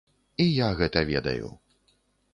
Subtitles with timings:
[0.45, 1.53] І я гэта ведаю.